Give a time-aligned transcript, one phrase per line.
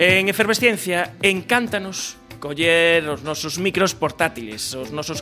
[0.00, 5.20] En Efervesciencia encántanos coller os nosos micros portátiles, os nosos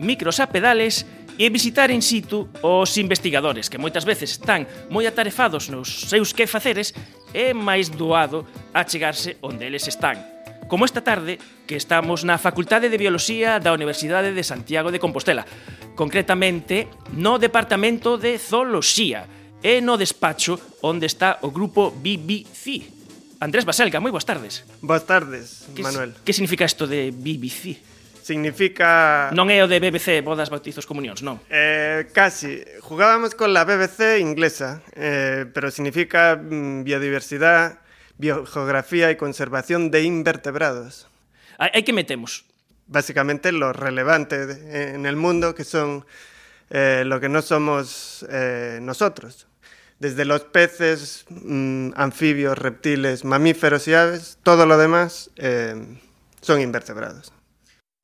[0.00, 1.04] micros a pedales
[1.36, 6.96] e visitar in situ os investigadores que moitas veces están moi atarefados nos seus quefaceres
[7.36, 10.33] e máis doado a chegarse onde eles están
[10.68, 15.44] como esta tarde que estamos na Facultade de Bioloxía da Universidade de Santiago de Compostela,
[15.94, 19.28] concretamente no Departamento de Zooloxía
[19.64, 22.84] e no despacho onde está o grupo BBC.
[23.40, 24.64] Andrés Baselga, moi boas tardes.
[24.80, 26.16] Boas tardes, que, Manuel.
[26.24, 27.76] Que significa isto de BBC?
[28.24, 29.28] Significa...
[29.36, 31.36] Non é o de BBC, bodas, bautizos, comunións, non?
[31.52, 32.64] Eh, casi.
[32.80, 37.83] Jugábamos con la BBC inglesa, eh, pero significa mm, biodiversidade,
[38.18, 41.10] biogeografía e Conservación de Invertebrados.
[41.58, 42.46] Hai que metemos?
[42.86, 46.04] Básicamente lo relevante de, en el mundo que son
[46.70, 49.46] eh, lo que no somos eh, nosotros.
[49.98, 55.74] Desde los peces, mmm, anfibios, reptiles, mamíferos y aves, todo lo demás eh,
[56.40, 57.32] son invertebrados.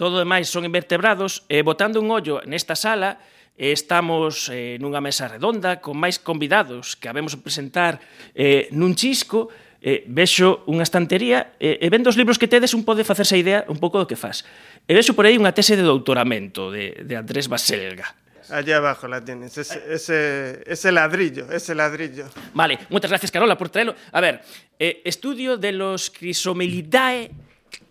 [0.01, 3.21] Todo demais son invertebrados e botando un ollo nesta sala
[3.53, 8.01] eh, estamos eh, nunha mesa redonda con máis convidados que habemos presentar
[8.33, 12.77] eh, nun chisco eh, vexo unha estantería e, eh, e vendo os libros que tedes
[12.77, 14.45] un pode facerse a idea un pouco do que faz.
[14.85, 18.13] E vexo por aí unha tese de doutoramento de, de Andrés Baselga.
[18.51, 22.27] Allá abajo la tienes, ese, ese, ese ladrillo, ese ladrillo.
[22.53, 23.95] Vale, moitas gracias Carola por traelo.
[24.11, 24.43] A ver,
[24.77, 27.31] eh, estudio de los Chrysomelidae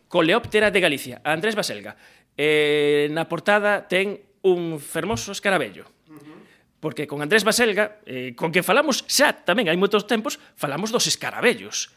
[0.10, 1.96] coleóptera de Galicia, Andrés Baselga.
[2.36, 5.88] Eh, na portada ten un fermoso escarabello.
[6.80, 11.08] Porque con Andrés Baselga, eh, con que falamos xa tamén hai moitos tempos, falamos dos
[11.12, 11.92] escarabellos.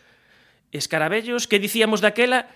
[0.74, 2.50] Escarabellos que dicíamos daquela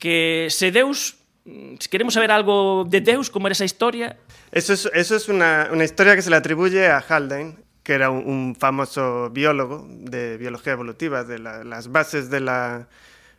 [0.00, 4.16] que se Deus mm, si queremos saber algo de Deus, como era esa historia...
[4.52, 8.10] Eso es, eso es una, una historia que se le atribuye a Haldane, que era
[8.10, 12.88] un, un famoso biólogo de biología evolutiva, de la, las bases de la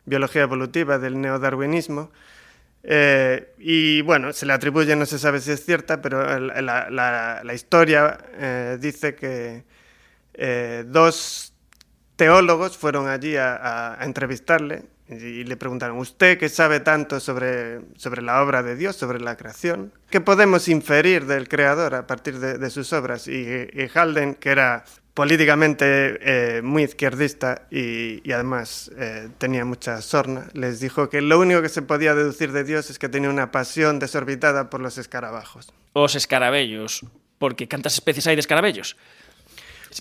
[0.04, 2.10] biología evolutiva, del neodarwinismo,
[2.82, 8.18] Eh, y bueno, se le atribuye, no se sabe si es cierta, pero la, historia
[8.34, 9.64] eh, dice que
[10.34, 11.52] eh, dos
[12.16, 18.42] teólogos fueron allí a, entrevistarle y, le preguntaron, ¿usted que sabe tanto sobre, sobre la
[18.42, 19.92] obra de Dios, sobre la creación?
[20.10, 23.26] ¿Qué podemos inferir del creador a partir de, sus obras?
[23.26, 24.84] Y Halden, que era
[25.18, 31.60] políticamente eh, muy izquierdista y, además eh, tenía mucha sorna, les dijo que lo único
[31.60, 35.72] que se podía deducir de Dios es que tenía una pasión desorbitada por los escarabajos.
[35.92, 37.02] os escarabellos.
[37.38, 38.94] Porque cantas especies hai de escarabellos?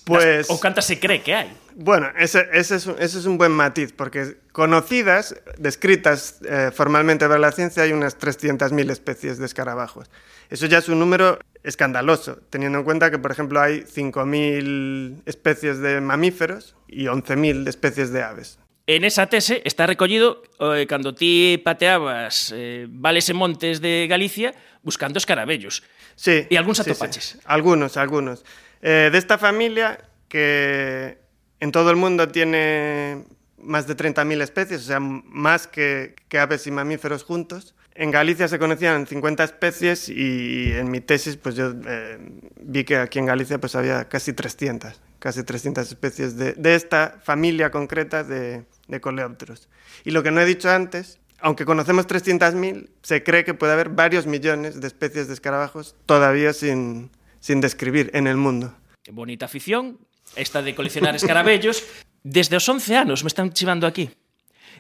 [0.05, 0.49] Pues...
[0.49, 1.49] Ou cantas se cree que hai?
[1.75, 7.27] Bueno, ese, ese, es, un- ese es un buen matiz, porque conocidas, descritas eh, formalmente
[7.27, 10.09] para la ciencia, hay unas 300.000 especies de escarabajos.
[10.49, 15.79] Eso ya es un número escandaloso, teniendo en cuenta que, por ejemplo, hay 5.000 especies
[15.79, 18.59] de mamíferos y 11.000 de especies de aves.
[18.87, 24.55] En esa tese está recollido eh, cando ti pateabas eh, vales e montes de Galicia
[24.81, 25.83] buscando escarabellos.
[26.15, 26.47] Sí.
[26.49, 26.91] ¿Y algunos sí, sí.
[26.91, 27.37] atopaches?
[27.43, 28.45] Algunos, algunos.
[28.81, 29.99] Eh, de esta familia,
[30.29, 31.17] que
[31.59, 33.23] en todo el mundo tiene
[33.57, 37.75] más de 30.000 especies, o sea, más que, aves y mamíferos juntos.
[37.95, 42.19] En Galicia se conocían 50 especies y en mi tesis pues yo eh,
[42.61, 47.19] vi que aquí en Galicia pues había casi 300, casi 300 especies de, de esta
[47.23, 49.67] familia concreta de, de coleópteros.
[50.05, 53.89] Y lo que no he dicho antes, aunque conocemos 300.000, se cree que puede haber
[53.89, 57.09] varios millones de especies de escarabajos todavía sin,
[57.47, 58.75] sin describir en el mundo.
[59.09, 59.97] Bonita afición,
[60.35, 61.81] esta de coleccionar escarabellos.
[62.21, 64.11] Desde os 11 anos me están chivando aquí.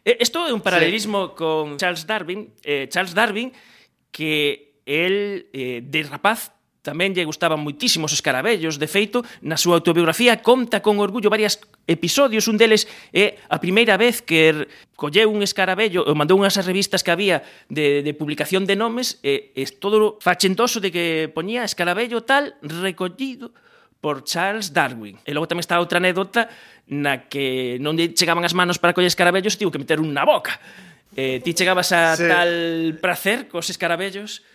[0.03, 1.33] Eh, Isto é un paralelismo sí.
[1.39, 2.51] con Charles Darwin.
[2.67, 3.55] Eh, Charles Darwin,
[4.11, 6.56] que el eh, de rapaz
[6.87, 12.47] Tamén lle gustaban moitísimos escarabellos, de feito, na súa autobiografía conta con orgullo varias episodios,
[12.47, 14.57] un deles é a primeira vez que er,
[14.95, 19.67] colleu un escarabello, mandou unhas revistas que había de, de publicación de nomes, e, é
[19.67, 23.51] todo fachentoso de que poñía escarabello tal recollido
[23.99, 25.19] por Charles Darwin.
[25.27, 26.47] E logo tamén está outra anécdota
[26.87, 30.23] na que non lle chegaban as manos para coller escarabellos, tivo que meter un na
[30.23, 30.55] boca.
[31.19, 32.23] Eh, ti chegabas a sí.
[32.31, 34.47] tal placer cos escarabellos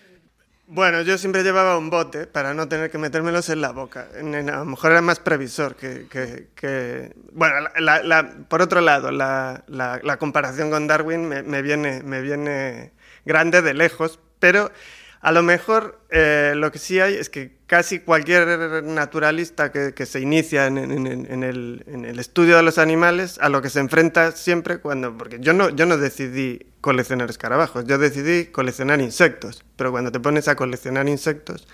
[0.66, 4.08] Bueno, yo siempre llevaba un bote para no tener que metérmelos en la boca.
[4.16, 6.06] A lo mejor era más previsor que...
[6.08, 12.02] que- que- Bueno, la- por otro lado, la, la- comparación con Darwin me, me viene,
[12.04, 12.92] me viene
[13.24, 14.70] grande de lejos, pero
[15.20, 20.20] a lo mejor eh, lo que sí hay es que casi cualquier naturalista que, se
[20.20, 25.16] inicia en, el, estudio de los animales a lo que se enfrenta siempre cuando...
[25.16, 30.20] Porque yo no, yo no decidí coleccionar escarabajos, yo decidí coleccionar insectos, pero cuando te
[30.20, 31.66] pones a coleccionar insectos,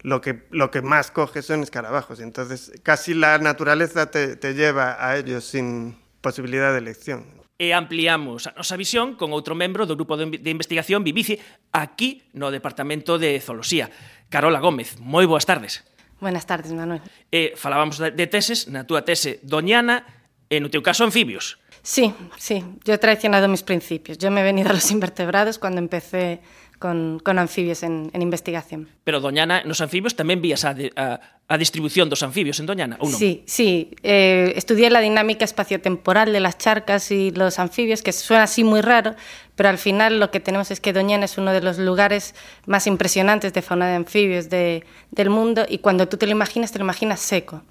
[0.00, 2.18] lo que, lo que más coge son escarabajos.
[2.18, 7.42] Entonces, casi la naturaleza te, lleva a ellos sin posibilidad de elección.
[7.62, 11.38] E ampliamos a nosa visión con outro membro do grupo de investigación Bibici
[11.70, 13.86] aquí no Departamento de Zoología,
[14.32, 14.96] Carola Gómez.
[14.96, 15.84] Moi boas tardes.
[16.16, 17.04] Buenas tardes, Manuel.
[17.28, 20.08] Eh, falábamos de teses, na túa tese Doñana,
[20.48, 21.60] e no teu caso anfibios.
[21.84, 24.16] Sí, sí, yo he traicionado mis principios.
[24.16, 26.40] Yo me he venido a los invertebrados cuando empecé
[26.82, 28.90] con, con anfibios en, en investigación.
[29.06, 33.06] Pero Doñana, nos anfibios tamén vías a, a, a distribución dos anfibios en Doñana, ou
[33.06, 33.14] non?
[33.14, 33.94] Sí, sí.
[34.02, 38.82] Eh, estudié la dinámica espaciotemporal de las charcas y los anfibios, que suena así muy
[38.82, 39.14] raro,
[39.54, 42.34] pero al final lo que tenemos es que Doñana es uno de los lugares
[42.66, 44.82] más impresionantes de fauna de anfibios de,
[45.14, 47.62] del mundo y cuando tú te lo imaginas, te lo imaginas seco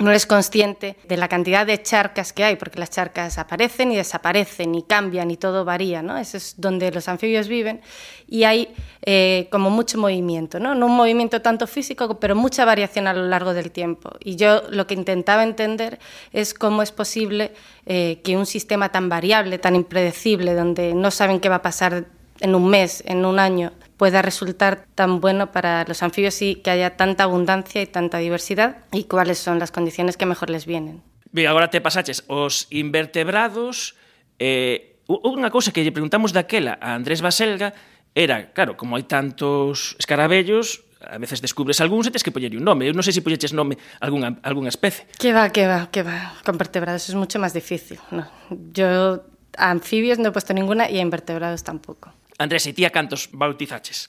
[0.00, 3.96] no eres consciente de la cantidad de charcas que hay, porque las charcas aparecen y
[3.96, 6.16] desaparecen y cambian y todo varía, ¿no?
[6.16, 7.82] Eso es donde los anfibios viven
[8.26, 10.74] y hay eh, como mucho movimiento, ¿no?
[10.74, 14.10] No un movimiento tanto físico, pero mucha variación a lo largo del tiempo.
[14.20, 15.98] Y yo lo que intentaba entender
[16.32, 17.52] es cómo es posible
[17.84, 22.06] eh, que un sistema tan variable, tan impredecible, donde no saben qué va a pasar
[22.40, 26.70] en un mes, en un año, pueda resultar tan bueno para los anfibios y que
[26.70, 31.02] haya tanta abundancia y tanta diversidad y cuáles son las condiciones que mejor les vienen.
[31.32, 33.92] Ben, agora te pasaches os invertebrados
[34.40, 37.76] eh, unha cousa que lle preguntamos daquela a Andrés Baselga
[38.16, 42.64] era, claro, como hai tantos escarabellos, a veces descubres algúns e tes que poñerlle un
[42.64, 42.88] nome.
[42.88, 45.04] Eu non sei se polleches nome a algunha, algunha especie.
[45.20, 46.40] Que va, que va, que va.
[46.40, 48.00] Con vertebrados es mucho más difícil.
[48.08, 48.24] No.
[48.72, 49.28] Yo
[49.60, 52.16] a anfibios no he puesto ninguna y a invertebrados tampoco.
[52.40, 54.08] Andrés, e ti a cantos bautizaches?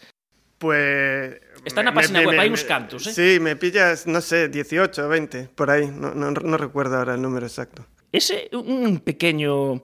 [0.56, 1.36] Pues...
[1.68, 3.12] Está na página web, hai uns cantos, eh?
[3.12, 5.92] Sí, me pillas, no sé, 18 o 20, por aí.
[5.92, 7.83] No, no, no recuerdo ahora el número exacto.
[8.12, 9.83] Ese un pequeño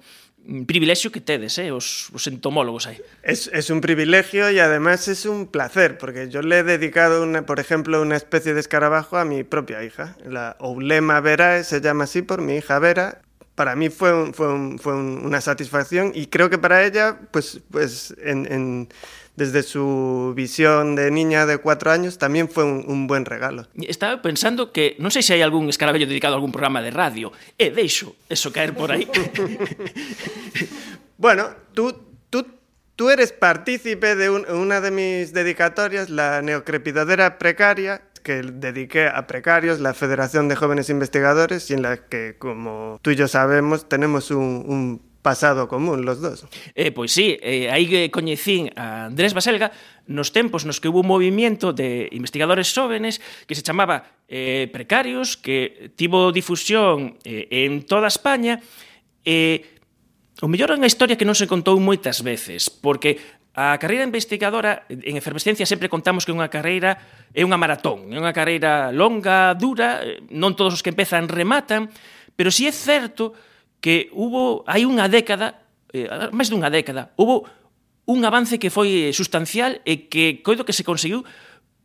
[0.65, 2.97] privilegio que tedes, eh, os, os entomólogos aí.
[3.21, 7.45] Es, es un privilegio y además es un placer, porque yo le he dedicado, una,
[7.45, 10.15] por ejemplo, una especie de escarabajo a mi propia hija.
[10.25, 13.21] La Oulema Verae se llama así por mi hija Vera,
[13.57, 17.17] para mí fue, un, fue, un, fue un, una satisfacción y creo que para ella,
[17.31, 18.89] pues, pues en, en,
[19.35, 23.65] desde su visión de niña de cuatro años, también fue un, buen regalo.
[23.81, 27.33] Estaba pensando que, non sei se hai algún escarabello dedicado a algún programa de radio,
[27.57, 29.05] e deixo eso caer por aí.
[31.17, 31.97] bueno, tú,
[32.29, 32.45] tú,
[32.93, 39.23] tú eres partícipe de un, una de mis dedicatorias, la neocrepidadera precaria, que dediqué a
[39.23, 43.87] precarios, la Federación de Jóvenes Investigadores, y en la que, como tú y yo sabemos,
[43.87, 46.45] tenemos un, un pasado común los dos.
[46.75, 49.71] Eh, pois sí, eh, aí coñecín a Andrés Baselga
[50.11, 55.39] nos tempos nos que hubo un movimiento de investigadores xóvenes que se chamaba eh, Precarios,
[55.39, 58.59] que tivo difusión eh, en toda España,
[59.23, 59.77] e eh,
[60.43, 64.85] o mellor é unha historia que non se contou moitas veces, porque A carreira investigadora
[64.85, 67.01] en efervescencia sempre contamos que unha carreira
[67.33, 71.89] é unha maratón, é unha carreira longa, dura, non todos os que empezan rematan,
[72.37, 73.33] pero si é certo
[73.81, 75.57] que hubo hai unha década,
[75.89, 77.49] eh, máis dunha década, hubo
[78.05, 81.25] un avance que foi sustancial e que coido que se conseguiu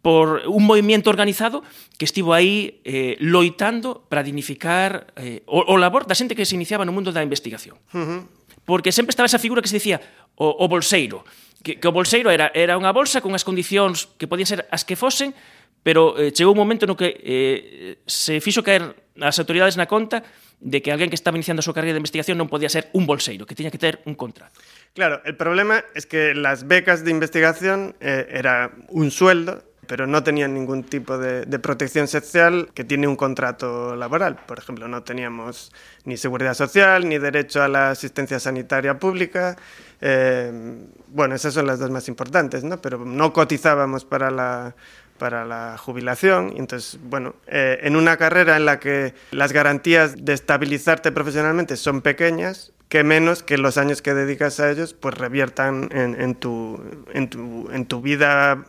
[0.05, 1.65] por un movimento organizado
[1.97, 6.53] que estivo aí eh, loitando para dignificar eh, o, o labor da xente que se
[6.53, 7.81] iniciaba no mundo da investigación.
[7.97, 8.21] Uh -huh.
[8.69, 10.05] Porque sempre estaba esa figura que se dicía
[10.37, 11.25] o, o bolseiro
[11.63, 14.83] que, que o bolseiro era, era unha bolsa con as condicións que podían ser as
[14.85, 15.33] que fosen,
[15.83, 20.23] pero eh, chegou un momento no que eh, se fixo caer as autoridades na conta
[20.63, 23.03] de que alguén que estaba iniciando a súa carreira de investigación non podía ser un
[23.03, 24.55] bolseiro, que tiña que ter un contrato.
[24.95, 30.23] Claro, el problema es que las becas de investigación eh, era un sueldo pero no
[30.23, 34.37] tenían ningún tipo de, de, protección social que tiene un contrato laboral.
[34.47, 35.71] Por ejemplo, no teníamos
[36.07, 39.55] ni seguridad social, ni derecho a la asistencia sanitaria pública.
[40.01, 40.51] Eh,
[41.09, 42.81] bueno, esas son las dos más importantes, ¿no?
[42.81, 44.75] Pero no cotizábamos para la,
[45.19, 46.55] para la jubilación.
[46.57, 52.01] Entonces, bueno, eh, en una carrera en la que las garantías de estabilizarte profesionalmente son
[52.01, 56.83] pequeñas, que menos que los años que dedicas a ellos pues reviertan en, en, tu,
[57.13, 58.65] en, tu, en tu vida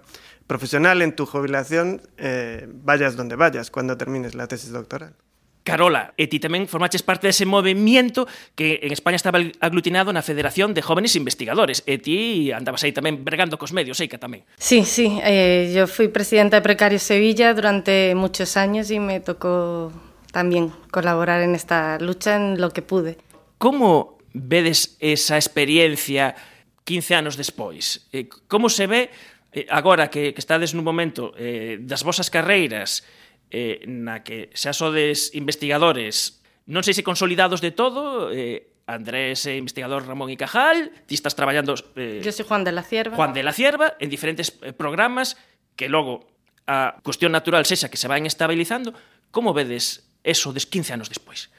[0.48, 5.16] profesional en tu jubilación, eh, vayas donde vayas cuando termines la tesis doctoral.
[5.64, 10.76] Carola, e ti tamén formaches parte dese movimento que en España estaba aglutinado na Federación
[10.76, 14.44] de Jóvenes Investigadores e ti andabas aí tamén bregando cos medios, eica tamén.
[14.60, 19.96] Sí, sí, eh, yo fui presidenta de Precario Sevilla durante muchos años e me tocó
[20.36, 23.16] también colaborar en esta lucha en lo que pude.
[23.56, 26.36] Como vedes esa experiencia
[26.84, 28.04] 15 anos despois?
[28.12, 29.10] Eh, como se ve
[29.54, 33.06] eh, agora que, que estades nun momento eh, das vosas carreiras
[33.54, 39.56] eh, na que xa sodes investigadores non sei se consolidados de todo eh, Andrés é
[39.56, 41.76] investigador Ramón y Cajal, ti estás traballando...
[41.96, 43.16] Eh, Yo soy Juan de la Cierva.
[43.16, 45.38] Juan de la Cierva, en diferentes eh, programas
[45.76, 46.28] que logo
[46.68, 48.94] a cuestión natural sexa que se van estabilizando.
[49.32, 51.50] Como vedes eso des 15 anos despois?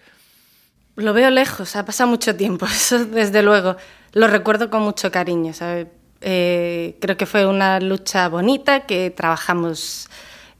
[0.96, 3.76] Lo veo lejos, ha pasado mucho tiempo, eso desde luego.
[4.12, 5.88] Lo recuerdo con mucho cariño, ¿sabes?
[6.20, 10.08] Eh, creo que fue una lucha bonita, que trabajamos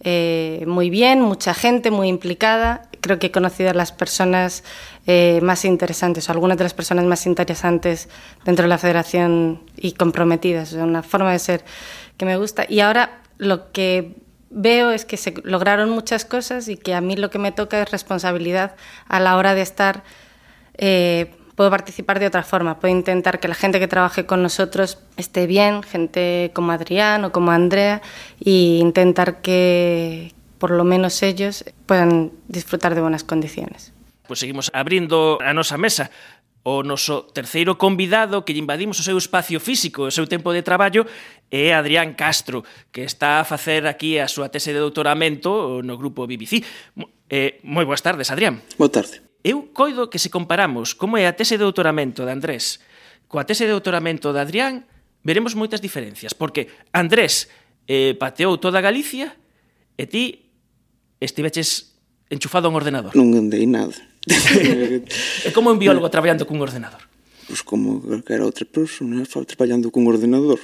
[0.00, 2.82] eh, muy bien, mucha gente muy implicada.
[3.00, 4.64] Creo que he conocido a las personas
[5.06, 8.08] eh, más interesantes, o algunas de las personas más interesantes
[8.44, 11.64] dentro de la federación y comprometidas, una forma de ser
[12.18, 12.66] que me gusta.
[12.68, 14.16] Y ahora lo que
[14.50, 17.80] veo es que se lograron muchas cosas y que a mí lo que me toca
[17.82, 18.76] es responsabilidad
[19.08, 20.04] a la hora de estar,
[21.54, 25.46] puedo participar de otra forma, puedo intentar que la gente que trabaje con nosotros esté
[25.46, 28.02] bien, gente como Adrián o como Andrea,
[28.40, 33.92] e intentar que por lo menos ellos puedan disfrutar de buenas condiciones.
[34.24, 36.10] Pois pues seguimos abrindo a nosa mesa
[36.64, 40.64] o noso terceiro convidado que lle invadimos o seu espacio físico, o seu tempo de
[40.64, 41.04] traballo,
[41.52, 46.24] é Adrián Castro, que está a facer aquí a súa tese de doutoramento no grupo
[46.24, 46.64] BBC.
[47.28, 48.64] Eh, moi boas tardes, Adrián.
[48.80, 49.23] Boa tarde.
[49.44, 52.80] Eu coido que se comparamos como é a tese de doutoramento de Andrés
[53.28, 54.86] coa tese de doutoramento de Adrián,
[55.26, 57.50] veremos moitas diferencias, porque Andrés
[57.90, 59.34] eh, pateou toda Galicia
[59.98, 60.48] e ti
[61.18, 61.98] estiveches
[62.30, 63.12] enchufado a un ordenador.
[63.18, 63.92] Non andei nada.
[65.44, 67.02] e como un biólogo traballando cun ordenador?
[67.44, 70.62] Pois como calquera outra persona traballando cun ordenador.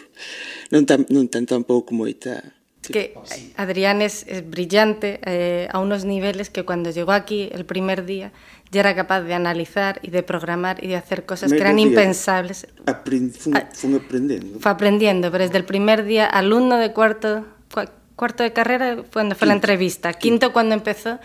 [0.71, 2.39] Non tan, non tan tampouco moita
[2.81, 3.15] que
[3.57, 8.33] Adrián es, es brillante eh, a unos niveles que cuando llegó aquí el primer día
[8.71, 12.69] ya era capaz de analizar y de programar y de hacer cosas que eran impensables.
[12.87, 14.61] Aprendi, fun, ah, fun aprendendo.
[14.61, 17.47] Fue aprendiendo, pero desde el primer día, alumno de cuarto,
[18.15, 19.47] cuarto de carrera, cuando fue Quinto.
[19.47, 21.19] la entrevista, quinto cuando empezó,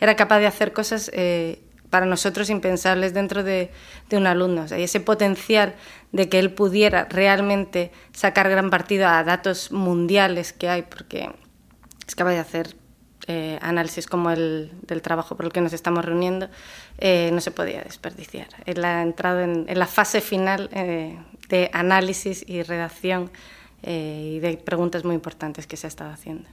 [0.00, 3.70] era capaz de hacer cosas eh, para nosotros impensables dentro de,
[4.08, 4.62] de un alumno.
[4.62, 5.74] O sea, y ese potencial
[6.12, 11.30] de que él pudiera realmente sacar gran partido a datos mundiales que hay, porque
[12.06, 12.81] es capaz de hacer
[13.28, 16.48] eh, análisis como el del trabajo por el que nos estamos reuniendo,
[16.98, 18.48] eh, no se podía desperdiciar.
[18.66, 21.16] Él ha entrado en, la fase final eh,
[21.48, 23.30] de análisis y redacción
[23.84, 26.48] y de preguntas muy importantes que se ha estado haciendo.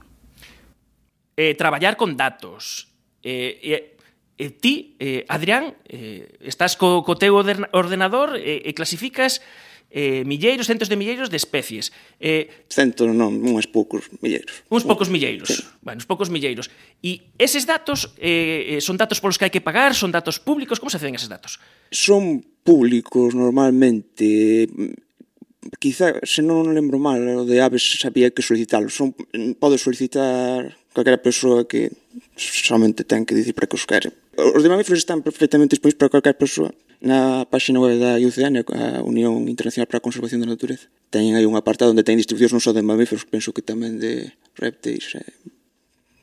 [1.56, 2.88] Traballar con datos.
[3.22, 4.96] Ti,
[5.28, 5.76] Adrián,
[6.42, 9.46] estás co, co teu ordenador e clasificas
[9.90, 11.90] eh, milleiros, centos de milleiros de especies.
[12.22, 14.62] Eh, centos non, uns poucos milleiros.
[14.70, 15.50] Uns poucos milleiros.
[15.50, 15.62] Sí.
[15.82, 16.70] Bueno, uns poucos milleiros.
[17.02, 20.78] E eses datos eh, eh, son datos polos que hai que pagar, son datos públicos,
[20.78, 21.58] como se acceden eses datos?
[21.90, 25.10] Son públicos normalmente mm,
[25.82, 28.86] quizá, se non lembro mal, o de aves sabía que solicitalo.
[28.88, 29.10] Son,
[29.58, 31.90] pode solicitar calquera persoa que
[32.38, 34.14] somente ten que dicir para que os quere.
[34.36, 36.70] Os de mamíferos están perfectamente dispoñibles para calquer persoa
[37.00, 40.86] na página web da IUCN, a Unión Internacional para a Conservación da Natureza.
[41.08, 44.30] Teñen aí un apartado onde ten distribucións non só de mamíferos, penso que tamén de
[44.54, 45.16] réptiles.
[45.18, 45.50] eh,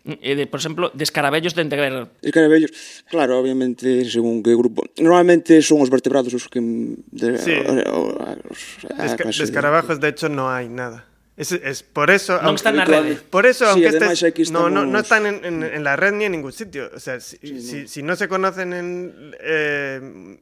[0.08, 2.08] e de, por exemplo, de escarabellos de guerra.
[2.24, 2.72] Escarabellos,
[3.12, 4.88] claro, obviamente, según que grupo.
[5.04, 6.64] Normalmente son os vertebrados os que...
[7.12, 7.52] De, sí.
[7.60, 8.02] O, o,
[8.48, 11.04] os, a Desca, de escarabajos, de hecho, no hay nada.
[11.38, 12.42] Es, es por eso...
[12.42, 13.18] No están en la red.
[13.30, 14.24] Por eso, sí, aunque estés...
[14.24, 14.52] Estamos...
[14.52, 16.90] No, no, no están en, en, en, la red ni en ningún sitio.
[16.94, 17.88] O sea, si, sí, si, no.
[17.88, 19.36] si no se conocen en...
[19.40, 20.40] Eh,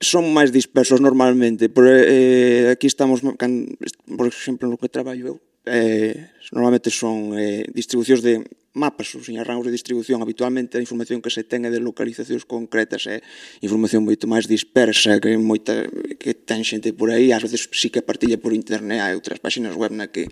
[0.00, 6.36] son máis dispersos normalmente, pero eh, aquí estamos, por exemplo, no que traballo eu, eh,
[6.52, 8.44] normalmente son eh, distribucións de
[8.76, 10.20] mapas ou sin rangos de distribución.
[10.20, 13.24] Habitualmente a información que se ten é de localizacións concretas é
[13.64, 15.88] información moito máis dispersa que moita
[16.20, 17.32] que ten xente por aí.
[17.32, 20.28] Ás veces sí que partilla por internet hai outras páxinas web na que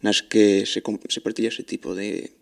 [0.00, 2.32] nas que se, se partilla ese tipo de,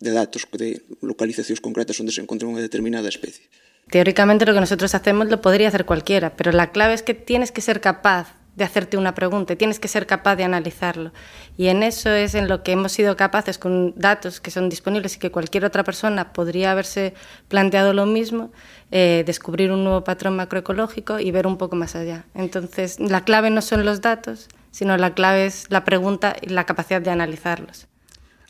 [0.00, 3.50] de datos de localizacións concretas onde se encontra unha determinada especie.
[3.90, 7.50] Teóricamente lo que nosotros hacemos lo podría hacer cualquiera, pero la clave es que tienes
[7.50, 11.12] que ser capaz de hacerte una pregunta, tienes que ser capaz de analizarlo.
[11.56, 15.16] Y en eso es en lo que hemos sido capaces con datos que son disponibles
[15.16, 17.14] y que cualquier otra persona podría haberse
[17.48, 18.50] planteado lo mismo,
[18.90, 22.24] eh, descubrir un nuevo patrón macroecológico y ver un poco más allá.
[22.34, 26.64] Entonces, la clave no son los datos, sino la clave es la pregunta y la
[26.64, 27.88] capacidad de analizarlos.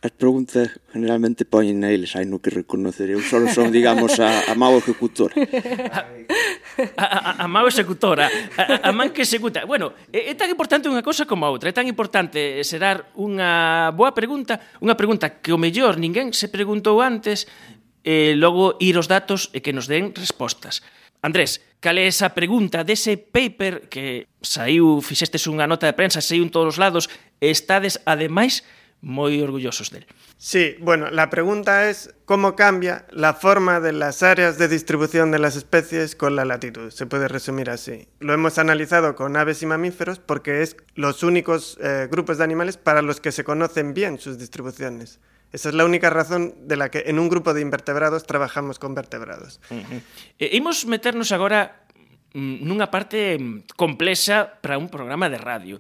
[0.03, 4.51] as preguntas generalmente poñen a eles, hai no que reconocer, eu só son, digamos, a,
[4.51, 5.31] a mau ejecutor.
[6.97, 8.27] A, a, a mau executora,
[8.59, 9.63] a, a man que executa.
[9.63, 13.95] Bueno, é, é tan importante unha cosa como a outra, é tan importante serar unha
[13.95, 17.47] boa pregunta, unha pregunta que o mellor ninguén se preguntou antes,
[18.03, 20.83] e logo ir os datos e que nos den respostas.
[21.23, 26.43] Andrés, cal é esa pregunta dese paper que saiu, fixestes unha nota de prensa, saiu
[26.43, 27.07] en todos os lados,
[27.39, 28.67] estades, ademais,
[29.03, 30.07] muy orgullosos de él.
[30.39, 35.41] Sí, bueno, la pregunta es cómo cambia la forma de las áreas de distribución de
[35.41, 36.91] las especies con la latitud.
[36.91, 38.07] Se puede resumir así.
[38.21, 42.77] Lo hemos analizado con aves y mamíferos porque es los únicos eh, grupos de animales
[42.77, 45.19] para los que se conocen bien sus distribuciones.
[45.53, 48.95] Esa es la única razón de la que en un grupo de invertebrados trabajamos con
[48.95, 49.61] vertebrados.
[49.69, 50.03] Uh -huh.
[50.39, 51.85] E, imos meternos agora
[52.33, 55.79] mm, nunha parte mm, complexa para un programa de radio,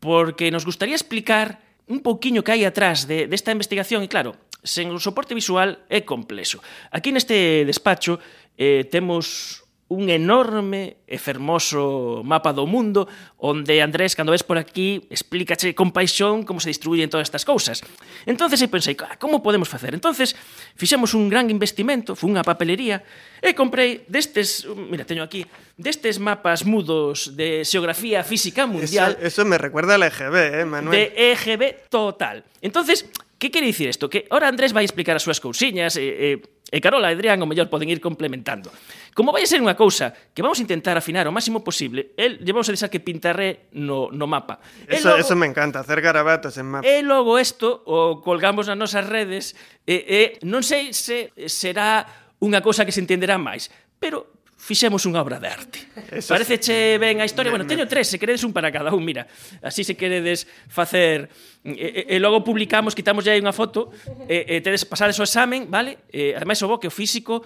[0.00, 4.90] porque nos gustaría explicar un pouquiño que hai atrás de, desta investigación e claro, sen
[4.94, 6.62] o soporte visual é complexo.
[6.94, 8.22] Aquí neste despacho
[8.58, 9.61] eh, temos
[9.92, 13.04] un enorme e fermoso mapa do mundo
[13.36, 17.84] onde Andrés, cando ves por aquí, explícache con paixón como se distribuyen todas estas cousas.
[18.24, 19.92] Entonces aí pensei, ah, como podemos facer?
[19.92, 20.32] Entonces
[20.74, 23.04] fixemos un gran investimento, fui unha papelería,
[23.44, 25.44] e comprei destes, mira, teño aquí,
[25.76, 29.20] destes mapas mudos de xeografía física mundial.
[29.20, 30.96] Eso, eso me recuerda al EGB, eh, Manuel.
[30.96, 31.04] De
[31.36, 32.48] EGB total.
[32.64, 33.04] Entonces,
[33.36, 34.08] que quere dicir isto?
[34.08, 36.08] Que ora Andrés vai explicar as súas cousiñas, e...
[36.08, 38.72] eh, eh E Carola e Adrián o mellor poden ir complementando.
[39.12, 42.64] Como vai ser unha cousa que vamos intentar afinar o máximo posible, el lle vamos
[42.66, 44.56] a deixar que pintarré no, no mapa.
[44.88, 46.88] Eso, logo, eso me encanta, hacer garabatos en mapa.
[46.88, 49.52] E logo isto o colgamos nas nosas redes
[49.84, 52.08] e, e non sei se será
[52.40, 53.68] unha cousa que se entenderá máis,
[54.00, 55.78] pero fixemos unha obra de arte.
[56.22, 57.50] Eso Pareceche ben a historia?
[57.50, 59.26] Me, bueno, teño tres, se queredes un para cada un, mira.
[59.58, 61.26] Así se queredes facer...
[61.66, 63.90] E, e, e logo publicamos, quitamos aí unha foto,
[64.30, 66.06] e, e tedes pasades o examen, vale?
[66.14, 67.42] E, ademais, o bo que o físico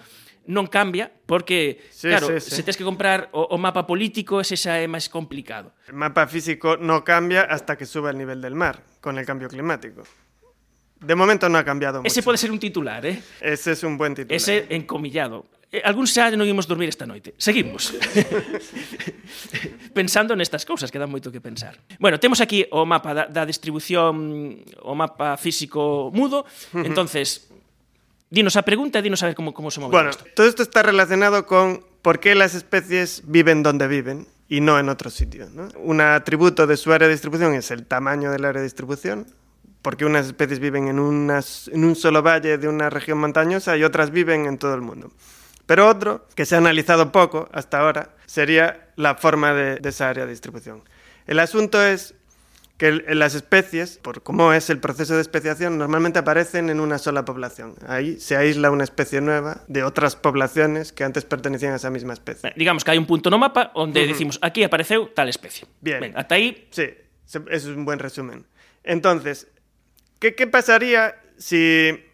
[0.47, 2.55] non cambia, porque, sí, claro, sí, sí.
[2.55, 5.73] se tens que comprar o, o mapa político, ese xa é máis complicado.
[5.89, 9.49] El mapa físico non cambia hasta que sube el nivel del mar, con el cambio
[9.49, 10.05] climático.
[11.01, 12.09] De momento non ha cambiado mucho.
[12.09, 13.21] Ese pode ser un titular, ¿eh?
[13.41, 14.37] Ese es un buen titular.
[14.37, 15.56] Ese encomillado.
[15.71, 17.35] Eh, algún xa non imos dormir esta noite.
[17.35, 17.91] Seguimos.
[19.93, 21.75] Pensando nestas cousas que dan moito que pensar.
[21.99, 26.45] Bueno, temos aquí o mapa da, da distribución, o mapa físico mudo.
[26.73, 27.49] Entonces,
[28.29, 30.25] dinos a pregunta dinos a ver como, como se move Bueno, esto.
[30.35, 34.87] todo esto está relacionado con por qué las especies viven donde viven y no en
[34.89, 35.49] otro sitio.
[35.51, 35.67] ¿no?
[35.83, 39.27] Un atributo de su área de distribución es el tamaño del área de distribución,
[39.81, 43.83] porque unas especies viven en, unas, en un solo valle de una región montañosa y
[43.83, 45.11] otras viven en todo el mundo.
[45.67, 50.09] Pero otro, que se ha analizado poco hasta ahora, sería la forma de, de esa
[50.09, 50.81] área de distribución.
[51.27, 52.15] El asunto es
[52.77, 57.25] que las especies, por cómo es el proceso de especiación, normalmente aparecen en una sola
[57.25, 57.73] población.
[57.87, 62.13] Ahí se aísla una especie nueva de otras poblaciones que antes pertenecían a esa misma
[62.13, 62.53] especie.
[62.55, 64.07] Digamos que hay un punto no mapa donde uh -huh.
[64.07, 65.67] decimos, aquí apareceu tal especie.
[65.81, 66.13] Bien.
[66.15, 66.67] Hasta ahí...
[66.69, 66.87] Sí,
[67.49, 68.45] es un buen resumen.
[68.83, 69.47] Entonces,
[70.19, 72.05] ¿qué, qué pasaría si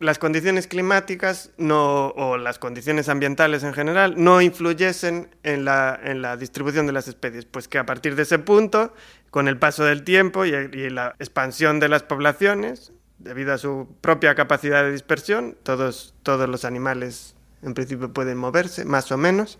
[0.00, 6.22] las condiciones climáticas no, o las condiciones ambientales en general no influyesen en la, en
[6.22, 7.44] la, distribución de las especies.
[7.44, 8.94] Pues que a partir de ese punto,
[9.30, 13.94] con el paso del tiempo y, y, la expansión de las poblaciones, debido a su
[14.00, 19.58] propia capacidad de dispersión, todos, todos los animales en principio pueden moverse, más o menos,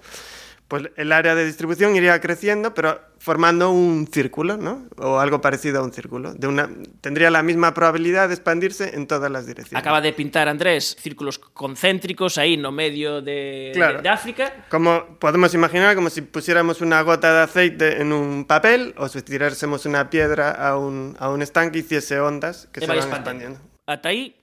[0.71, 4.87] pues el área de distribución iría creciendo, pero formando un círculo, ¿no?
[4.99, 6.33] O algo parecido a un círculo.
[6.33, 9.81] De una, tendría la misma probabilidad de expandirse en todas las direcciones.
[9.83, 13.97] Acaba de pintar Andrés círculos concéntricos ahí no medio de, claro.
[13.97, 14.65] de, de África.
[14.71, 19.23] Como podemos imaginar, como si pusiéramos una gota de aceite en un papel o si
[19.23, 22.99] tirásemos una piedra a un, a un estanque y hiciese ondas que Te se van
[22.99, 23.57] expandiendo.
[23.57, 23.61] expandiendo.
[23.87, 24.37] Hasta ahí,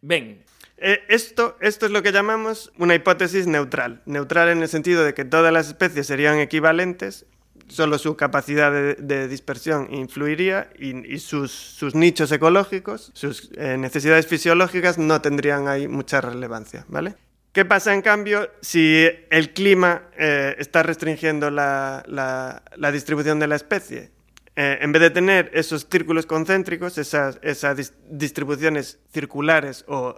[0.00, 0.42] ven.
[0.82, 4.00] Eh, esto, esto es lo que llamamos una hipótesis neutral.
[4.06, 7.26] Neutral en el sentido de que todas las especies serían equivalentes,
[7.68, 14.96] solo su capacidad de, dispersión influiría y, sus, sus, nichos ecológicos, sus eh, necesidades fisiológicas
[14.96, 16.86] no tendrían ahí mucha relevancia.
[16.88, 17.14] ¿vale?
[17.52, 23.56] ¿Qué pasa en cambio si el clima eh, está restringiendo la, la, distribución de la
[23.56, 24.10] especie?
[24.56, 30.14] En vez de tener esos círculos concéntricos, esas, esas dis distribuciones circulares o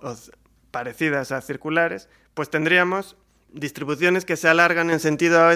[0.72, 3.16] parecidas a circulares, pues tendríamos
[3.52, 5.48] distribuciones que se alargan en sentido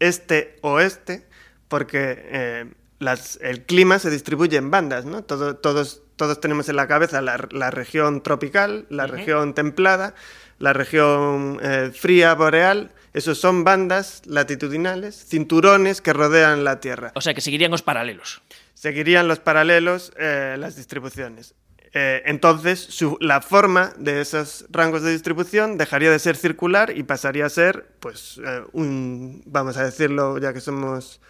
[0.00, 1.26] este-oeste,
[1.68, 2.66] porque eh,
[2.98, 5.24] las, el clima se distribuye en bandas, ¿no?
[5.24, 9.10] Todo, todos, todos tenemos en la cabeza la, la región tropical, la uh -huh.
[9.10, 10.14] región templada,
[10.58, 17.12] la región eh, fría boreal, esos son bandas latitudinales, cinturones que rodean la Tierra.
[17.14, 18.42] O sea, que seguirían los paralelos.
[18.74, 21.54] Seguirían los paralelos eh, las distribuciones.
[21.96, 27.04] Eh, entonces, su, la forma de esos rangos de distribución dejaría de ser circular y
[27.04, 31.20] pasaría a ser, pues, eh, un, vamos a decirlo ya que somos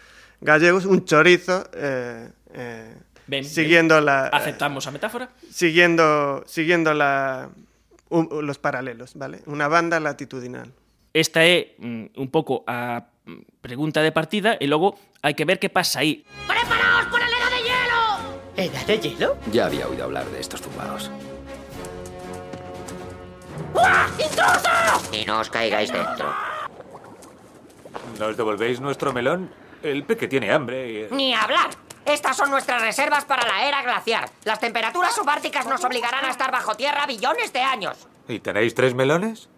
[0.41, 1.69] gallegos, un chorizo.
[1.73, 2.29] Eh,
[3.27, 4.05] ben, siguiendo ben.
[4.05, 4.27] la.
[4.27, 5.29] ¿Aceptamos a metáfora?
[5.51, 7.49] Siguiendo, siguiendo la,
[8.09, 9.41] un, los paralelos, ¿vale?
[9.45, 10.73] Una banda latitudinal.
[11.13, 13.07] Esta é mm, un pouco a
[13.61, 16.27] pregunta de partida e logo hai que ver que pasa aí.
[16.43, 17.24] ¡Preparaos por
[18.57, 19.37] ¿Era de hielo?
[19.51, 21.11] Ya había oído hablar de estos zumbaos.
[23.73, 24.07] ¡Uah!
[24.17, 25.11] ¡Intruso!
[25.11, 26.33] Y no os caigáis dentro.
[28.19, 29.49] ¿Nos devolvéis nuestro melón?
[29.83, 31.13] El peque tiene hambre y...
[31.13, 31.69] Ni hablar.
[32.05, 34.29] Estas son nuestras reservas para la era glaciar.
[34.45, 38.07] Las temperaturas subárticas nos obligarán a estar bajo tierra billones de años.
[38.27, 39.49] ¿Y tenéis tres melones?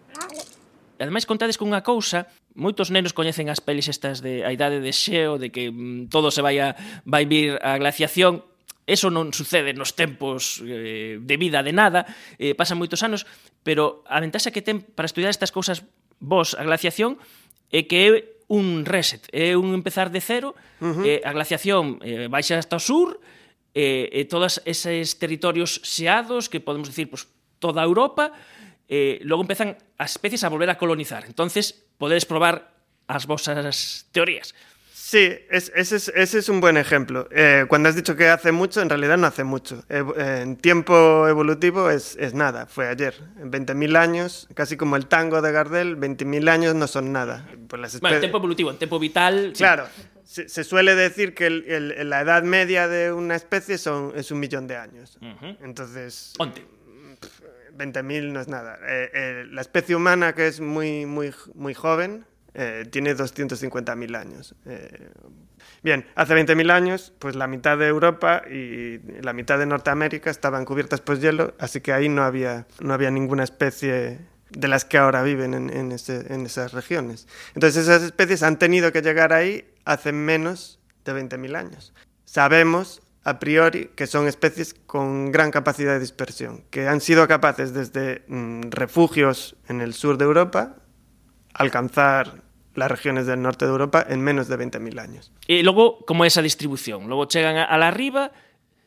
[0.98, 2.26] Ademais, contades cunha cousa,
[2.58, 6.34] moitos nenos coñecen as pelis estas de a idade de xeo, de que mm, todo
[6.34, 6.74] se vai a
[7.06, 8.42] vai vir a glaciación,
[8.88, 12.08] eso non sucede nos tempos eh, de vida de nada,
[12.40, 13.28] eh, pasan moitos anos,
[13.60, 15.84] pero a ventaxa que ten para estudar estas cousas
[16.18, 17.20] vos a glaciación
[17.68, 18.10] é que é
[18.48, 21.04] un reset, é un empezar de cero, uh -huh.
[21.04, 23.20] eh, a glaciación eh, baixa hasta o sur,
[23.76, 27.28] eh, e todas eses territorios xeados, que podemos decir, pues,
[27.60, 28.32] toda Europa,
[28.88, 31.28] eh, logo empezan as especies a volver a colonizar.
[31.28, 32.72] Entonces, podedes probar
[33.04, 34.56] as vosas teorías.
[35.08, 37.30] Sí, es, ese, es, ese, es, un buen ejemplo.
[37.30, 39.82] Eh, cuando has dicho que hace mucho, en realidad no hace mucho.
[39.88, 40.04] Eh,
[40.42, 43.14] en tiempo evolutivo es, es nada, fue ayer.
[43.40, 47.48] En 20.000 años, casi como el tango de Gardel, 20.000 años no son nada.
[47.68, 49.54] Pues las bueno, en tiempo evolutivo, en tiempo vital...
[49.56, 50.02] Claro, sí.
[50.24, 54.30] se, se, suele decir que el, el, la edad media de una especie son, es
[54.30, 55.16] un millón de años.
[55.22, 55.56] Uh -huh.
[55.62, 56.34] Entonces...
[56.38, 56.66] Onte.
[57.78, 58.78] 20.000 no es nada.
[58.86, 64.54] Eh, eh, la especie humana, que es muy, muy, muy joven, eh, tiene 250.000 años.
[64.66, 65.10] Eh,
[65.82, 70.64] bien, hace 20.000 años, pues la mitad de Europa y la mitad de Norteamérica estaban
[70.64, 74.18] cubiertas por hielo, así que ahí no había, no había ninguna especie
[74.50, 77.28] de las que ahora viven en, en, ese, en esas regiones.
[77.54, 81.92] Entonces esas especies han tenido que llegar ahí hace menos de 20.000 años.
[82.24, 87.74] Sabemos a priori que son especies con gran capacidad de dispersión, que han sido capaces
[87.74, 90.76] desde mmm, refugios en el sur de Europa
[91.58, 92.42] alcanzar
[92.74, 95.32] las regiones del norte de Europa en menos de 20.000 años.
[95.46, 97.10] E logo, como é esa distribución?
[97.10, 98.30] Logo chegan a la riba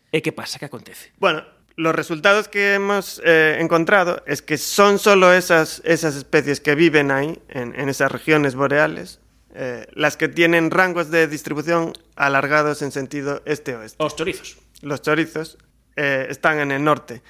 [0.10, 0.58] e que pasa?
[0.58, 1.12] Que acontece?
[1.20, 1.44] Bueno,
[1.76, 7.12] los resultados que hemos eh, encontrado es que son solo esas, esas especies que viven
[7.12, 9.20] ahí, en, en esas regiones boreales,
[9.54, 14.02] eh, las que tienen rangos de distribución alargados en sentido este-oeste.
[14.02, 14.58] Los chorizos.
[14.82, 15.58] Los chorizos
[15.96, 17.22] eh, están en el norte.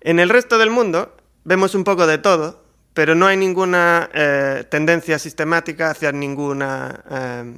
[0.00, 2.63] En el resto del mundo vemos un poco de todo,
[2.94, 7.54] pero no hay ninguna eh, tendencia sistemática hacia ninguna eh,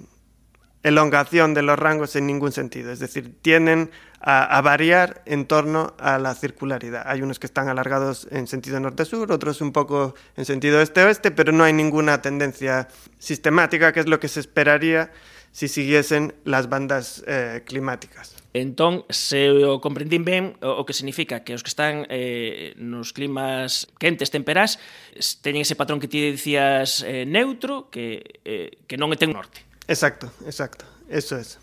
[0.83, 2.91] elongación de los rangos en ningún sentido.
[2.91, 7.03] Es decir, tienden a, a, variar en torno a la circularidad.
[7.07, 11.53] Hay unos que están alargados en sentido norte-sur, otros un poco en sentido este-oeste, pero
[11.53, 15.11] no hay ninguna tendencia sistemática, que es lo que se esperaría
[15.57, 18.37] si siguiesen las bandas eh, climáticas.
[18.53, 23.89] Entón, se o comprendín ben, o que significa que os que están eh, nos climas
[23.97, 24.77] quentes, temperás,
[25.41, 29.65] teñen ese patrón que ti dicías eh, neutro, que, eh, que non ten norte.
[29.89, 31.57] Exacto, exacto, eso es.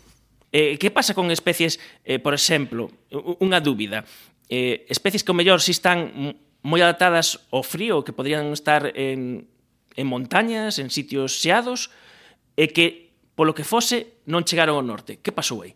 [0.50, 4.02] Eh, que pasa con especies, eh, por exemplo, unha dúbida,
[4.50, 6.34] eh, especies que o mellor si están
[6.66, 9.46] moi adaptadas ao frío, que poderían estar en,
[9.94, 11.94] en montañas, en sitios xeados,
[12.58, 13.03] e que
[13.34, 15.18] polo que fose, non chegaron ao norte.
[15.18, 15.74] Que pasou aí?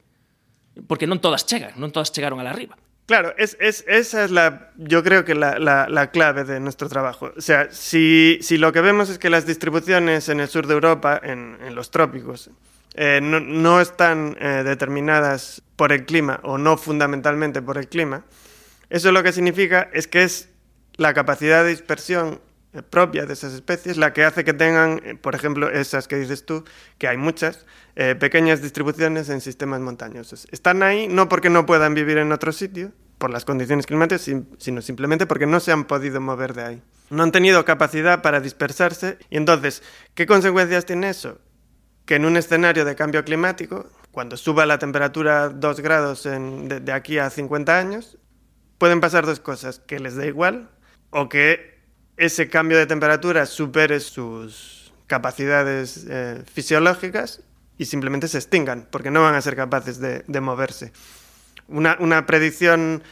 [0.86, 2.78] porque non todas chegan, non todas chegaron a la arriba.
[3.08, 6.90] Claro, es, es, esa es la, yo creo que la, la, la clave de nuestro
[6.90, 7.32] trabajo.
[7.36, 11.18] O sea, si, lo que vemos es que las distribuciones en el sur de Europa,
[11.22, 12.50] en, los trópicos,
[12.94, 18.24] eh, no, están eh, determinadas por el clima o no fundamentalmente por el clima,
[18.90, 20.50] eso lo que significa es que es
[20.96, 22.40] la capacidad de dispersión
[22.90, 26.44] propia de esas especies la que hace que tengan, eh, por ejemplo, esas que dices
[26.44, 26.64] tú,
[26.98, 30.46] que hay muchas, eh, pequeñas distribuciones en sistemas montañosos.
[30.50, 34.81] Están ahí no porque no puedan vivir en otro sitio, por las condiciones climáticas, sino
[34.81, 36.83] simplemente porque no se han podido mover de ahí.
[37.11, 39.83] No han tenido capacidad para dispersarse y entonces,
[40.14, 41.38] ¿qué consecuencias tiene eso?
[42.04, 46.92] Que en un escenario de cambio climático, cuando suba la temperatura 2 grados de, de
[46.92, 48.18] aquí a 50 años,
[48.78, 50.70] pueden pasar dos cosas, que les da igual
[51.11, 51.77] o que
[52.18, 57.40] ese cambio de temperatura supere sus capacidades eh, fisiológicas
[57.78, 60.92] y simplemente se extingan, porque no van a ser capaces de, de moverse.
[61.68, 63.02] Una, una, predicción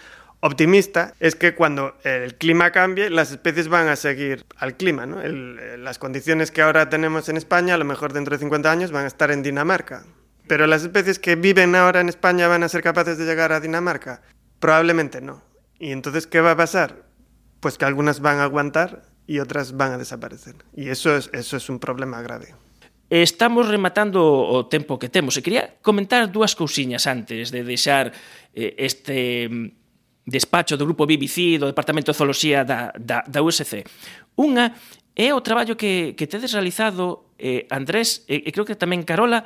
[0.40, 5.07] optimista es que cuando el clima cambie, las especies van a seguir al clima.
[5.07, 5.23] ¿no?
[5.23, 8.90] El, las condiciones que ahora tenemos en España, a lo mejor dentro de 50 años,
[8.90, 10.05] van a estar en Dinamarca.
[10.49, 13.61] Pero las especies que viven ahora en España van a ser capaces de llegar a
[13.61, 14.23] Dinamarca.
[14.59, 15.42] Probablemente no.
[15.79, 17.06] ¿Y entonces qué va a pasar?
[17.66, 20.55] pues que algunas van a aguantar y otras van a desaparecer.
[20.79, 22.55] E iso é, eso é un problema grave.
[23.11, 28.14] Estamos rematando o tempo que temos e quería comentar dúas cousiñas antes de deixar
[28.55, 33.83] eh, este mm, despacho do grupo BBC do Departamento de Zooloxía da, da, da USC.
[34.38, 34.70] Unha
[35.18, 39.42] é o traballo que, que tedes realizado, eh, Andrés, e, e creo que tamén Carola,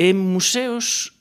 [0.00, 1.12] en museos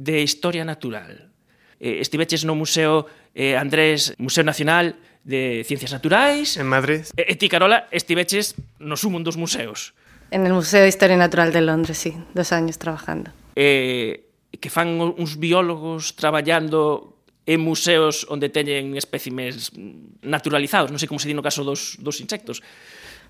[0.00, 1.28] de historia natural.
[1.76, 3.04] Eh, estiveches no Museo
[3.36, 6.56] eh, Andrés, Museo Nacional de Ciencias Naturais.
[6.56, 7.06] En Madrid.
[7.16, 9.92] E, e ti, Carola, estiveches no sumo dos museos.
[10.30, 13.30] En el Museo de Historia Natural de Londres, sí, dos años trabajando.
[13.56, 14.30] Eh,
[14.60, 19.74] que fan uns biólogos traballando en museos onde teñen espécimes
[20.22, 22.62] naturalizados, non sei como se di no caso dos, dos insectos.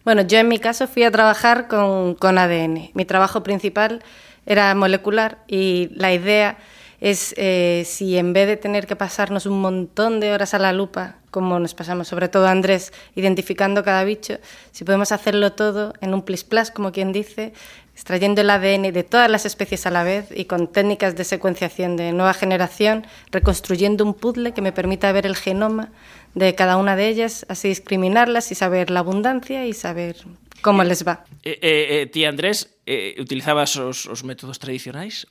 [0.04, 2.92] Bueno, yo en mi caso fui a trabajar con, con ADN.
[2.92, 4.04] Mi trabajo principal
[4.44, 6.56] era molecular y la idea
[7.00, 10.72] es eh, si en vez de tener que pasarnos un montón de horas a la
[10.72, 14.38] lupa, como nos pasamos sobre todo Andrés, identificando cada bicho,
[14.72, 17.52] si podemos hacerlo todo en un plis plas, como quien dice,
[17.94, 21.96] extrayendo el ADN de todas las especies a la vez y con técnicas de secuenciación
[21.96, 25.90] de nueva generación, reconstruyendo un puzzle que me permita ver el genoma
[26.34, 30.16] de cada una de ellas, así discriminarlas y saber la abundancia y saber
[30.62, 31.24] como les va.
[31.42, 35.26] Eh, eh, eh, ti, Andrés, eh, utilizabas os, os métodos tradicionais?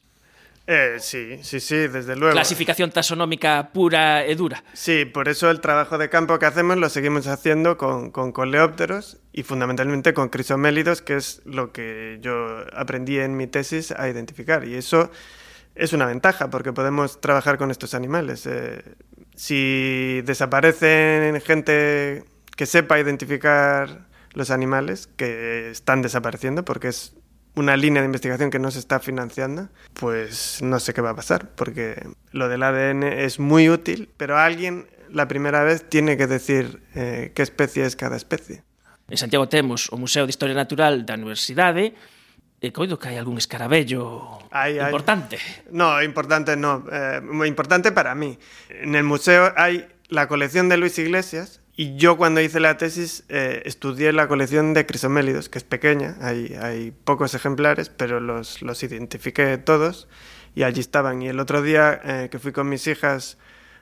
[0.71, 2.34] Eh, sí, sí, sí, desde luego.
[2.34, 4.63] Clasificación taxonómica pura e dura.
[4.73, 9.17] Sí, por eso el trabajo de campo que hacemos lo seguimos haciendo con, con coleópteros
[9.34, 14.63] y fundamentalmente con crisomélidos, que es lo que yo aprendí en mi tesis a identificar.
[14.63, 15.10] Y eso
[15.73, 18.45] es una ventaja porque podemos trabajar con estos animales.
[18.45, 18.84] Eh,
[19.34, 27.15] si desaparecen gente que sepa identificar los animales que están desapareciendo, porque es
[27.60, 31.15] una línea de investigación que no se está financiando, pues no sé qué va a
[31.15, 36.28] pasar, porque lo del ADN es muy útil, pero alguien la primera vez tiene que
[36.28, 38.63] decir eh, qué especie es cada especie.
[39.10, 41.93] En Santiago temos o Museo de Historia Natural da Universidade
[42.60, 44.91] e coido que hai algún escarabello Hay, hay.
[44.91, 45.39] importante.
[45.72, 48.38] No, importante no, eh, muy importante para mí.
[48.69, 53.23] En el museo hay la colección de Luis Iglesias y yo cuando hice la tesis
[53.29, 58.61] eh, estudié la colección de crisomélidos, que es pequeña, hay, hay pocos ejemplares, pero los,
[58.61, 60.09] los identifiqué todos
[60.55, 61.21] y allí estaban.
[61.21, 63.37] Y el otro día eh, que fui con mis hijas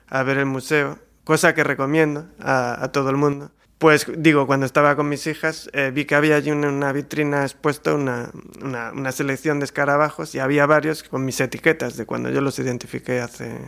[0.06, 4.64] a ver el museo, cosa que recomiendo a, a todo el mundo, pues digo, cuando
[4.64, 8.30] estaba con mis hijas eh, vi que había allí una, una vitrina expuesta una,
[8.62, 12.60] una, una selección de escarabajos y había varios con mis etiquetas de cuando yo los
[12.60, 13.58] identifiqué hace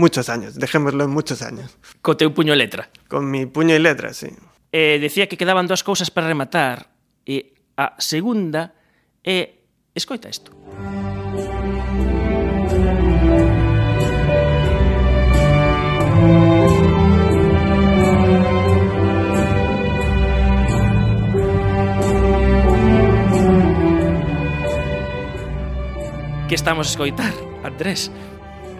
[0.00, 1.76] muchos años, dejémoslo en muchos años.
[2.00, 2.88] Co teu puño e letra.
[3.06, 4.32] Con mi puño e letra, sí.
[4.72, 6.88] Eh, decía que quedaban dúas cousas para rematar.
[7.28, 8.72] E a segunda
[9.22, 9.60] é...
[9.94, 10.50] Escoita isto.
[26.50, 27.32] que estamos a escoitar,
[27.62, 28.10] Andrés?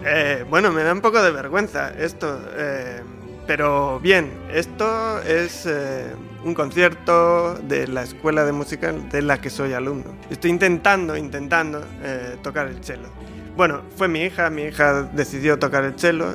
[0.03, 3.01] Eh, bueno, me da un poco de vergüenza esto, eh,
[3.45, 6.07] pero bien, esto es eh,
[6.43, 10.15] un concierto de la escuela de música de la que soy alumno.
[10.29, 11.83] Estoy intentando, intentando
[12.41, 13.09] tocar el cello.
[13.55, 16.33] Bueno, fue mi hija, mi hija decidió tocar el cello,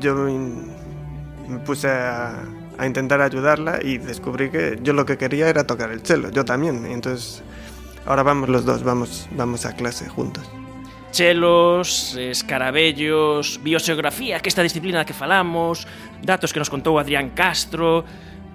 [0.00, 2.42] yo me puse a,
[2.78, 6.44] a intentar ayudarla y descubrí que yo lo que quería era tocar el cello, yo
[6.44, 7.44] también, entonces
[8.06, 10.50] ahora vamos los dos, vamos, vamos a clase juntos.
[11.12, 15.86] chelos, escarabellos, bioxeografía, que esta disciplina da que falamos,
[16.24, 18.02] datos que nos contou Adrián Castro,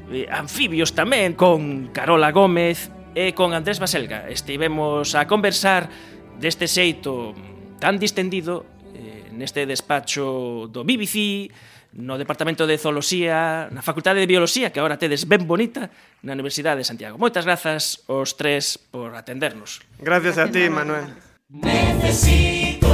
[0.10, 4.26] eh, anfibios tamén con Carola Gómez e con Andrés Baselga.
[4.28, 5.88] Estivemos a conversar
[6.41, 7.38] deste xeito
[7.78, 8.65] tan distendido
[8.98, 11.54] eh, neste despacho do BBC,
[11.98, 15.93] no Departamento de Zoología, na Facultade de Bioloxía, que agora tedes ben bonita,
[16.26, 17.22] na Universidade de Santiago.
[17.22, 19.82] Moitas grazas os tres por atendernos.
[20.02, 21.27] Gracias a ti, Manuel.
[21.50, 22.87] Necesito